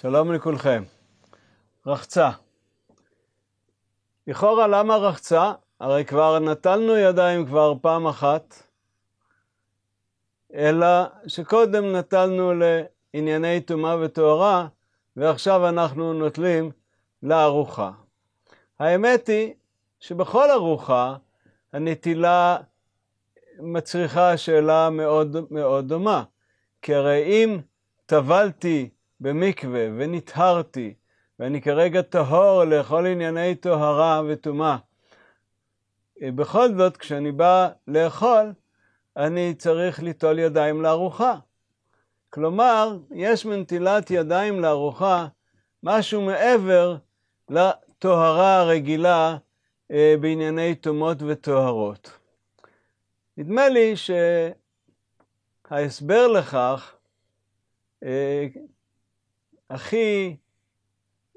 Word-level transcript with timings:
שלום 0.00 0.32
לכולכם. 0.32 0.82
רחצה. 1.86 2.30
לכאורה 4.26 4.66
למה 4.66 4.96
רחצה? 4.96 5.52
הרי 5.80 6.04
כבר 6.04 6.38
נטלנו 6.38 6.96
ידיים 6.96 7.46
כבר 7.46 7.74
פעם 7.82 8.06
אחת, 8.06 8.62
אלא 10.54 10.86
שקודם 11.26 11.96
נטלנו 11.96 12.52
לענייני 12.54 13.60
טומאה 13.60 13.96
וטהרה, 14.00 14.68
ועכשיו 15.16 15.68
אנחנו 15.68 16.12
נוטלים 16.12 16.70
לארוחה. 17.22 17.90
האמת 18.78 19.26
היא 19.28 19.54
שבכל 20.00 20.50
ארוחה 20.50 21.16
הנטילה 21.72 22.56
מצריכה 23.58 24.36
שאלה 24.36 24.90
מאוד 24.90 25.36
מאוד 25.50 25.88
דומה. 25.88 26.24
כי 26.82 26.94
הרי 26.94 27.22
אם 27.22 27.60
טבלתי 28.06 28.90
במקווה 29.20 29.86
ונטהרתי, 29.96 30.94
ואני 31.38 31.62
כרגע 31.62 32.02
טהור 32.02 32.64
לכל 32.64 33.06
ענייני 33.06 33.54
טהרה 33.54 34.22
וטומאה, 34.28 34.76
בכל 36.22 36.74
זאת, 36.76 36.96
כשאני 36.96 37.32
בא 37.32 37.68
לאכול, 37.88 38.52
אני 39.16 39.54
צריך 39.54 40.02
ליטול 40.02 40.38
ידיים 40.38 40.82
לארוחה. 40.82 41.34
כלומר, 42.30 42.98
יש 43.10 43.46
מנטילת 43.46 44.10
ידיים 44.10 44.60
לארוחה 44.60 45.26
משהו 45.82 46.22
מעבר 46.22 46.96
לטהרה 47.48 48.60
הרגילה 48.60 49.36
אה, 49.90 50.14
בענייני 50.20 50.74
טומאות 50.74 51.22
וטהרות. 51.26 52.10
נדמה 53.36 53.68
לי 53.68 53.94
שההסבר 55.66 56.26
לכך 56.26 56.94
אה, 58.02 58.46
הכי, 59.70 60.36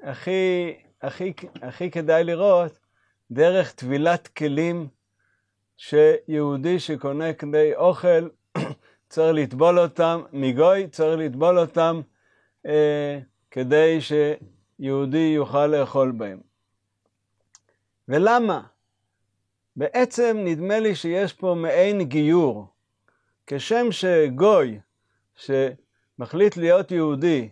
הכי, 0.03 0.73
הכי, 1.01 1.33
הכי 1.61 1.91
כדאי 1.91 2.23
לראות 2.23 2.79
דרך 3.31 3.73
טבילת 3.73 4.27
כלים 4.27 4.87
שיהודי 5.77 6.79
שקונה 6.79 7.33
כדי 7.33 7.75
אוכל 7.75 8.29
צריך 9.09 9.35
לטבול 9.35 9.79
אותם, 9.79 10.21
מגוי 10.31 10.87
צריך 10.87 11.19
לטבול 11.19 11.59
אותם 11.59 12.01
אה, 12.65 13.19
כדי 13.51 13.99
שיהודי 14.01 15.31
יוכל 15.35 15.67
לאכול 15.67 16.11
בהם. 16.11 16.39
ולמה? 18.07 18.61
בעצם 19.75 20.37
נדמה 20.43 20.79
לי 20.79 20.95
שיש 20.95 21.33
פה 21.33 21.55
מעין 21.57 22.01
גיור. 22.03 22.67
כשם 23.47 23.87
שגוי 23.91 24.79
שמחליט 25.35 26.57
להיות 26.57 26.91
יהודי, 26.91 27.49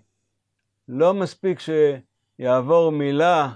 לא 0.93 1.13
מספיק 1.13 1.59
שיעבור 1.59 2.91
מילה 2.91 3.53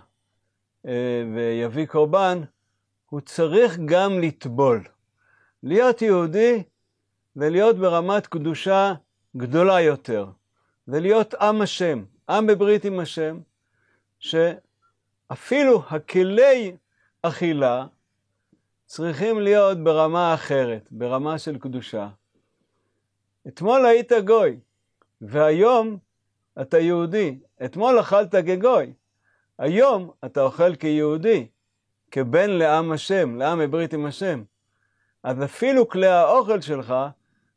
אה, 0.88 1.24
ויביא 1.36 1.86
קורבן, 1.86 2.42
הוא 3.10 3.22
צריך 3.22 3.78
גם 3.86 4.20
לטבול. 4.20 4.84
להיות 5.64 6.02
יהודי 6.02 6.64
ולהיות 7.36 7.76
ברמת 7.76 8.28
קדושה 8.28 8.94
גדולה 9.38 9.82
יותר, 9.82 10.28
ולהיות 10.88 11.34
עם 11.34 11.62
השם, 11.62 12.04
עם 12.30 12.48
בברית 12.48 12.86
עם 12.86 13.00
השם, 13.00 13.40
שאפילו 14.20 15.84
הכלי 15.90 16.76
אכילה 17.22 17.86
צריכים 18.86 19.40
להיות 19.40 19.84
ברמה 19.84 20.34
אחרת, 20.34 20.88
ברמה 20.92 21.40
של 21.40 21.58
קדושה. 21.58 22.08
אתמול 23.48 23.86
היית 23.86 24.12
גוי, 24.26 24.60
והיום 25.22 25.98
אתה 26.62 26.80
יהודי. 26.80 27.40
אתמול 27.66 28.00
אכלת 28.00 28.36
כגוי, 28.36 28.94
היום 29.58 30.12
אתה 30.26 30.42
אוכל 30.42 30.76
כיהודי, 30.76 31.48
כבן 32.12 32.50
לעם 32.50 32.92
השם, 32.92 33.36
לעם 33.36 33.60
בברית 33.60 33.94
עם 33.94 34.06
השם. 34.06 34.44
אז 35.24 35.44
אפילו 35.44 35.90
כלי 35.90 36.08
האוכל 36.08 36.62
שלך 36.62 36.94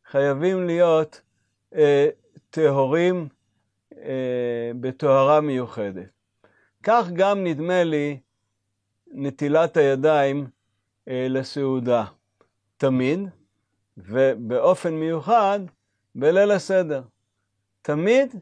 חייבים 0.06 0.66
להיות 0.66 1.20
אה, 1.74 2.08
טהורים 2.50 3.28
אה, 3.98 4.70
בטהרה 4.80 5.40
מיוחדת. 5.40 6.08
כך 6.82 7.08
גם 7.12 7.44
נדמה 7.44 7.84
לי 7.84 8.20
נטילת 9.06 9.76
הידיים 9.76 10.46
אה, 11.08 11.26
לסעודה, 11.30 12.04
תמיד, 12.76 13.20
ובאופן 13.96 14.94
מיוחד 14.94 15.60
בליל 16.14 16.50
הסדר. 16.50 17.02
תמיד 17.82 18.34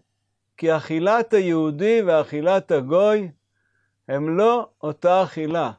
כי 0.57 0.77
אכילת 0.77 1.35
היהודי 1.35 2.03
ואכילת 2.07 2.71
הגוי 2.71 3.31
הם 4.09 4.37
לא 4.37 4.69
אותה 4.83 5.23
אכילה. 5.23 5.73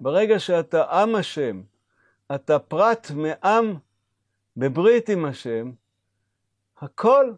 ברגע 0.00 0.38
שאתה 0.38 0.84
עם 0.84 1.14
השם, 1.14 1.62
אתה 2.34 2.58
פרט 2.58 3.10
מעם 3.14 3.74
בברית 4.56 5.08
עם 5.08 5.24
השם, 5.24 5.72
הכל 6.78 7.32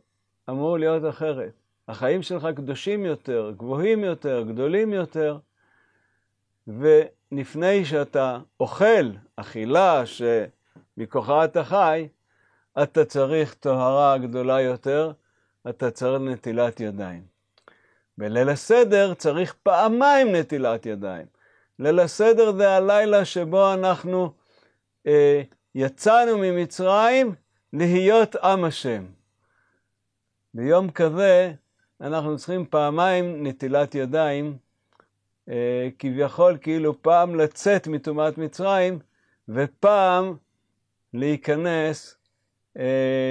אמור 0.51 0.79
להיות 0.79 1.03
אחרת. 1.09 1.53
החיים 1.89 2.23
שלך 2.23 2.49
קדושים 2.57 3.05
יותר, 3.05 3.53
גבוהים 3.57 4.05
יותר, 4.05 4.45
גדולים 4.49 4.93
יותר, 4.93 5.39
ולפני 6.67 7.85
שאתה 7.85 8.39
אוכל 8.61 9.11
אכילה 9.37 10.03
שמכוחה 10.07 11.45
אתה 11.45 11.65
חי, 11.65 12.09
אתה 12.83 13.05
צריך 13.05 13.55
טהרה 13.55 14.19
גדולה 14.19 14.61
יותר, 14.61 15.13
אתה 15.69 15.91
צריך 15.91 16.23
נטילת 16.23 16.81
ידיים. 16.81 17.23
בליל 18.19 18.49
הסדר 18.49 19.15
צריך 19.15 19.55
פעמיים 19.63 20.35
נטילת 20.35 20.87
ידיים. 20.87 21.27
ליל 21.79 22.01
הסדר 22.01 22.53
זה 22.53 22.71
הלילה 22.71 23.25
שבו 23.25 23.75
אנחנו 23.75 24.33
אה, 25.07 25.43
יצאנו 25.75 26.39
ממצרים 26.39 27.35
להיות 27.73 28.37
עם 28.37 28.65
השם. 28.65 29.05
ביום 30.55 30.91
כזה 30.91 31.53
אנחנו 32.01 32.37
צריכים 32.37 32.67
פעמיים 32.67 33.47
נטילת 33.47 33.95
ידיים, 33.95 34.57
אה, 35.49 35.89
כביכול 35.99 36.59
כאילו 36.61 37.03
פעם 37.03 37.35
לצאת 37.35 37.87
מטומאת 37.87 38.39
מצרים 38.39 38.99
ופעם 39.49 40.37
להיכנס 41.15 42.17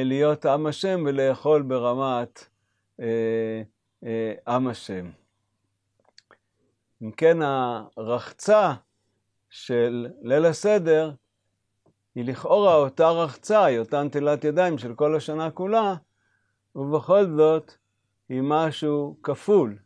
להיות 0.06 0.46
עם 0.46 0.66
השם 0.66 1.04
ולאכול 1.06 1.62
ברמת 1.62 2.46
אה, 3.00 3.62
אה, 4.04 4.34
עם 4.48 4.68
השם. 4.68 5.10
אם 7.02 7.12
כן, 7.12 7.38
הרחצה 7.42 8.74
של 9.50 10.08
ליל 10.22 10.46
הסדר 10.46 11.12
היא 12.16 12.26
לכאורה 12.26 12.76
אותה 12.76 13.10
רחצה, 13.10 13.66
היא 13.66 13.80
אותה 13.80 14.04
נטילת 14.04 14.44
ידיים 14.44 14.78
של 14.78 14.96
כל 14.96 15.16
השנה 15.16 15.52
כולה, 15.52 15.96
ובכל 16.76 17.26
זאת 17.38 17.74
היא 18.30 18.42
משהו 18.44 19.18
כפול. 19.24 19.78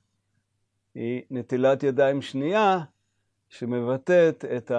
היא 0.96 1.22
נטילת 1.32 1.84
ידיים 1.84 2.22
שנייה 2.22 2.80
שמבטאת 3.50 4.46
את 4.46 4.72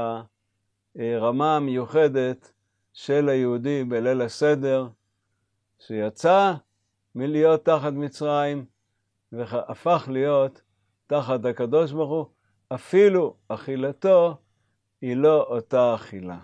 הרמה 0.97 1.56
המיוחדת 1.56 2.53
של 2.97 3.29
היהודי 3.29 3.84
בליל 3.84 4.23
הסדר, 4.23 4.89
שיצא 5.79 6.53
מלהיות 7.15 7.65
תחת 7.65 7.93
מצרים 7.93 8.65
והפך 9.33 10.09
להיות 10.12 10.62
תחת 11.06 11.45
הקדוש 11.45 11.93
ברוך 11.93 12.11
הוא, 12.11 12.27
אפילו 12.75 13.37
אכילתו 13.49 14.37
היא 15.01 15.17
לא 15.17 15.43
אותה 15.43 15.95
אכילה. 15.95 16.39